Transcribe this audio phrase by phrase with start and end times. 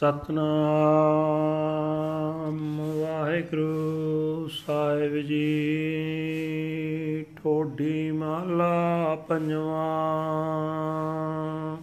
[0.00, 11.76] ਸਤਨਾਮ ਵਾਹਿਗੁਰੂ ਸਾਹਿਬ ਜੀ। ਠੋਡੀ ਮਹਲਾ ਪੰਜਵਾਂ।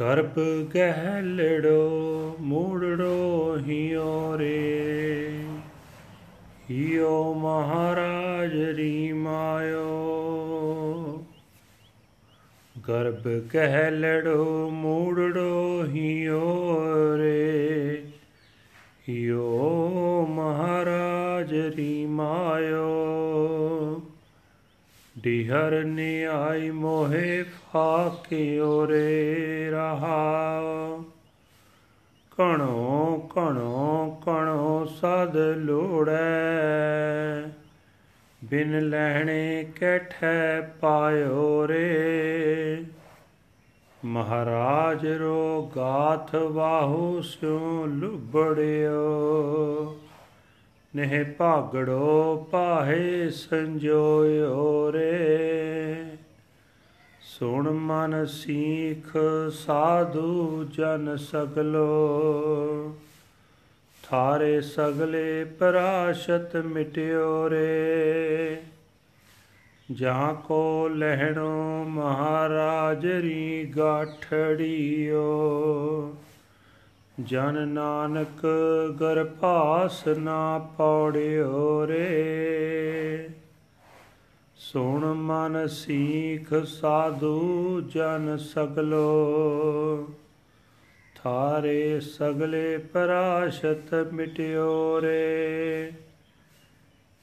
[0.00, 0.38] ਗਰਭ
[0.74, 5.44] ਗਹਿਲੜੋ ਮੂੜੜੋ ਹਿਓ ਰੇ।
[6.70, 10.23] ਹਿਓ ਮਹਾਰਾਜ ਰੀ ਮਾਇਓ।
[12.88, 16.74] ਗਰਭ ਕਹਿ ਲੜੋ, ਮੂੜੜੋ ਹਿਓ
[17.18, 18.02] ਰੇ।
[19.08, 23.00] ਹਿਓ ਮਹਾਰਾਜ ਰੀ ਮਾਇਓ।
[25.18, 30.62] ਡਿਹਰ ਨਿਆਈ ਮੋਹਿ ਫਾਕਿਓ ਰੇ ਰਹਾ।
[32.36, 37.43] ਕਣੋ ਕਣੋ ਕਣੋ ਸਦ ਲੋੜੈ।
[38.44, 42.84] ਬਿਨ ਲੈਣੇ ਕੈਠੈ ਪਾਇਓ ਰੇ।
[44.04, 49.00] ਮਹਾਰਾਜ ਰੋ ਗਾਥ ਵਾਹੂ ਸਿਉ ਲੁਬੜਿਓ।
[50.96, 55.96] ਨਹਿ ਭਾਗੜੋ ਪਾਹੇ ਸੰਜੋਇਓ ਰੇ।
[57.20, 59.16] ਸੁਣ ਮਨ ਸੀਖ
[59.50, 62.18] ਸਾਧੂ ਜਨ ਸਗਲੋ।
[64.10, 68.56] ਥਾਰੇ ਸਗਲੇ ਪਰਾਸ਼ਤ ਮਿਟਿਓ ਰੇ।
[69.92, 75.22] ਜਾਂ ਕੋ ਲਹਿਣੋ ਮਹਾਰਾਜ ਰੀ ਗਾਠੜੀਓ।
[77.20, 78.46] ਜਨ ਨਾਨਕ
[79.00, 83.28] ਗਰਭਾਸ ਨਾ ਪੌੜਿਓ ਰੇ।
[84.56, 89.06] ਸੁਣ ਮਨ ਸੀਖ ਸਾਧੂ ਜਨ ਸਗਲੋ।
[91.24, 95.92] ਥਾਰੇ ਸਗਲੇ ਪਰਾਸ਼ਤ ਮਿਟਿਓ ਰੇ।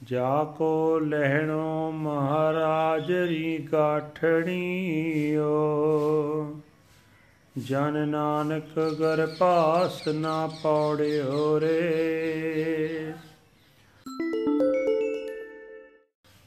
[0.03, 5.49] ਜਾ ਕੋ ਲਹਿਣੋ ਮਹਾਰਾਜ ਰੀ ਗਾਠਣੀਓ।
[7.57, 13.13] ਜਨ ਨਾਨਕ ਗਰ ਪਾਸ ਨਾ ਪੌੜਿਓ ਰੇ।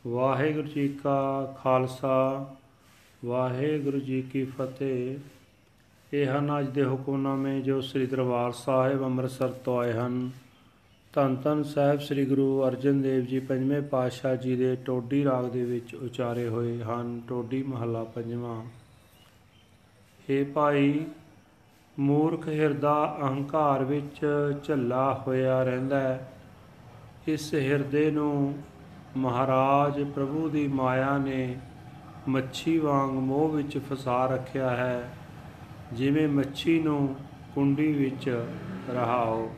[0.06, 2.54] ਵਾਹਿਗੁਰੂ ਜੀ ਕਾ ਖਾਲਸਾ,
[3.24, 5.16] ਵਾਹਿਗੁਰੂ ਜੀ ਕੀ ਫਤਿਹ।
[6.14, 10.30] ਇਹ ਹਨ ਅੱਜ ਦੇ ਹੁਕਮਨਾਮੇ ਜੋ ਸ੍ਰੀ ਦਰਬਾਰ ਸਾਹਿਬ ਅੰਮ੍ਰਿਤਸਰ ਤੋਂ ਆਏ ਹਨ।
[11.12, 15.64] ਧੰਨ ਧੰਨ ਸਾਹਿਬ ਸ੍ਰੀ ਗੁਰੂ ਅਰਜਨ ਦੇਵ ਜੀ ਪੰਜਵੇਂ ਪਾਤਸ਼ਾਹ ਜੀ ਦੇ ਟੋਡੀ ਰਾਗ ਦੇ
[15.64, 18.64] ਵਿੱਚ ਉਚਾਰੇ ਹੋਏ ਹਨ। ਟੋਡੀ ਮਹੱਲਾ ਪੰਜਵਾਂ।
[20.30, 21.04] हे ਭਾਈ,
[21.98, 24.26] ਮੂਰਖ ਹਿਰਦਾ ਅਹੰਕਾਰ ਵਿੱਚ
[24.64, 26.32] ਝੱਲਾ ਹੋਇਆ ਰਹਿੰਦਾ ਹੈ।
[27.26, 28.58] ਇਸ ਹਿਰਦੇ ਨੂੰ
[29.16, 31.56] ਮਹਾਰਾਜ ਪ੍ਰਭੂ ਦੀ ਮਾਇਆ ਨੇ
[32.28, 35.12] ਮੱਛੀ ਵਾਂਗ ਮੋਹ ਵਿੱਚ ਫਸਾ ਰੱਖਿਆ ਹੈ।
[35.92, 37.14] ਜਿਵੇਂ ਮੱਛੀ ਨੂੰ
[37.54, 38.44] ਕੁੰਡੀ ਵਿੱਚ
[38.90, 39.50] ਰਹਾਓ।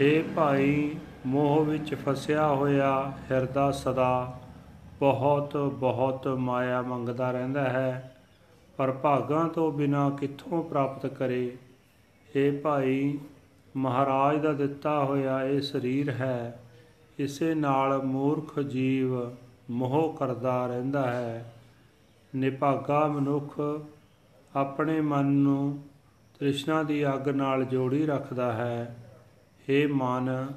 [0.00, 4.40] ਏ ਭਾਈ, ਮੋਹ ਵਿੱਚ ਫਸਿਆ ਹੋਇਆ ਹਿਰਦਾ ਸਦਾ
[5.00, 8.16] ਬਹੁਤ ਬਹੁਤ ਮਾਇਆ ਮੰਗਦਾ ਰਹਿੰਦਾ ਹੈ,
[8.76, 11.56] ਪਰ ਭਾਗਾਂ ਤੋਂ ਬਿਨਾ ਕਿੱਥੋਂ ਪ੍ਰਾਪਤ ਕਰੇ?
[12.36, 13.18] ਏ ਭਾਈ,
[13.76, 16.60] ਮਹਾਰਾਜ ਦਾ ਦਿੱਤਾ ਹੋਇਆ ਇਹ ਸਰੀਰ ਹੈ,
[17.18, 19.30] ਇਸੇ ਨਾਲ ਮੂਰਖ ਜੀਵ
[19.70, 21.52] ਮੋਹ ਕਰਦਾ ਰਹਿੰਦਾ ਹੈ।
[22.34, 23.60] ਨਿਭਾਗਾ ਮਨੁੱਖ
[24.56, 25.84] ਆਪਣੇ ਮਨ ਨੂੰ
[26.38, 28.96] ਤ੍ਰਿਸ਼ਨਾ ਦੀ ਅੱਗ ਨਾਲ ਜੋੜੀ ਰੱਖਦਾ ਹੈ।
[29.68, 30.52] हे ਮਨ,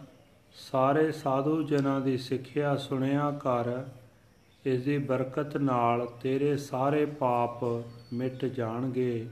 [0.54, 3.84] ਸਾਰੇ ਸਾਧੂ ਜਨਾਂ ਦੀ ਸਿੱਖਿਆ ਸੁਣਿਆ ਕਰ।
[4.66, 7.64] ਇਸ ਦੀ ਬਰਕਤ ਨਾਲ ਤੇਰੇ ਸਾਰੇ ਪਾਪ
[8.14, 9.30] ਮਿਟ ਜਾਣਗੇ।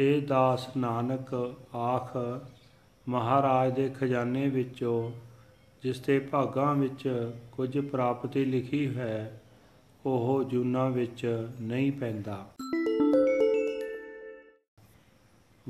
[0.00, 2.16] हे ਦਾਸ ਨਾਨਕ, ਆਖ,
[3.08, 5.12] ਮਹਾਰਾਜ ਦੇ ਖਜ਼ਾਨੇ ਵਿੱਚੋਂ,
[5.82, 9.42] ਜਿਸ ਤੇ ਭਾਗਾਂ ਵਿੱਚ ਕੁਝ ਪ੍ਰਾਪਤੀ ਲਿਖੀ ਹੈ,
[10.06, 12.46] ਉਹ ਜੂਨਾ ਵਿੱਚ ਨਹੀਂ ਪੈਂਦਾ।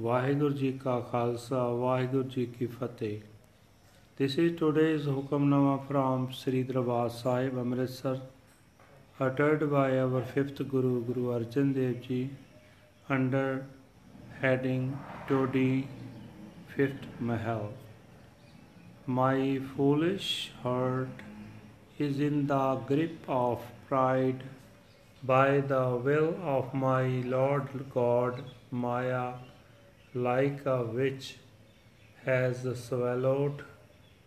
[0.02, 3.20] ਵਾਹਿਗੁਰੂ ਜੀ ਕਾ ਖਾਲਸਾ ਵਾਹਿਗੁਰੂ ਜੀ ਕੀ ਫਤਿਹ
[4.20, 8.12] This is today's Hukamnama from Sri Darbar Sahib Amritsar
[9.26, 12.18] uttered by our fifth Guru Guru Arjan Dev Ji
[13.16, 13.46] under
[14.42, 14.86] heading
[15.30, 15.88] Todi
[16.74, 17.66] Fifth Mahal.
[19.18, 20.30] My foolish
[20.62, 21.26] heart
[21.98, 24.48] is in the grip of pride
[25.22, 27.04] by the will of my
[27.36, 28.42] Lord God
[28.84, 29.24] Maya
[30.14, 31.36] like a witch
[32.24, 33.64] has swallowed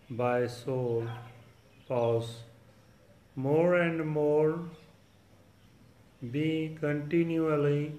[0.10, 1.08] by soul
[1.88, 2.32] pause
[3.36, 4.60] more and more
[6.32, 7.92] be continually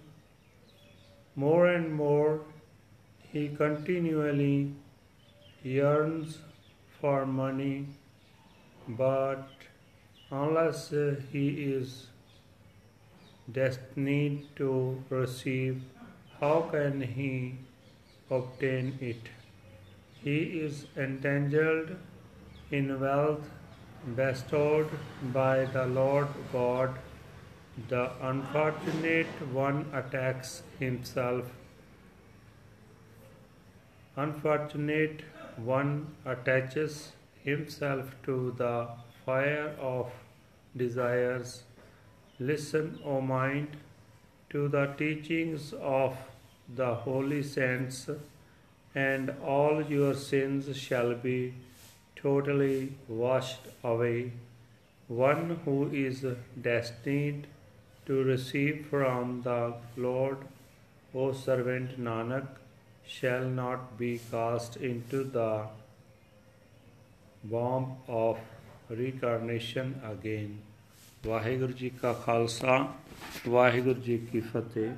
[1.37, 2.41] more and more
[3.33, 4.73] he continually
[5.65, 6.39] yearns
[7.01, 7.87] for money.
[8.87, 9.49] But
[10.31, 10.91] unless
[11.33, 12.07] he is
[13.51, 15.83] destined to receive
[16.41, 17.57] how can he
[18.31, 19.29] obtain it
[20.25, 20.37] he
[20.67, 21.91] is entangled
[22.71, 23.51] in wealth
[24.17, 24.89] bestowed
[25.33, 26.95] by the Lord God.
[27.89, 31.45] The unfortunate one attacks himself
[34.17, 35.23] unfortunate
[35.57, 37.13] one attaches
[37.43, 38.89] himself to the
[39.27, 40.13] fire of
[40.77, 41.65] desires.
[42.39, 43.77] Listen, O mind,
[44.51, 46.17] to the teachings of
[46.76, 48.10] the holy saints,
[48.96, 51.54] and all your sins shall be
[52.16, 54.32] totally washed away.
[55.08, 56.24] One who is
[56.62, 57.48] destined
[58.06, 60.38] to receive from the Lord,
[61.16, 62.48] O servant Nanak,
[63.08, 65.66] shall not be cast into the
[67.50, 68.38] womb of
[68.90, 70.58] reincarnation again.
[71.26, 72.76] Waheguru ji ਕਾ ਖਾਲਸਾ
[73.50, 74.92] ਵਾਹਿਗੁਰੂ ਜੀ ਕੀ ਫਤਿਹ